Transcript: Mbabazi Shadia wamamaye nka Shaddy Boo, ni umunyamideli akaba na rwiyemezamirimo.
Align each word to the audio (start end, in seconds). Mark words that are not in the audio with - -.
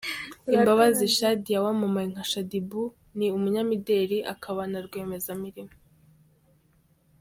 Mbabazi 0.61 1.05
Shadia 1.17 1.59
wamamaye 1.65 2.07
nka 2.11 2.23
Shaddy 2.31 2.59
Boo, 2.69 2.93
ni 3.17 3.27
umunyamideli 3.37 4.17
akaba 4.33 4.63
na 4.71 4.79
rwiyemezamirimo. 4.85 5.73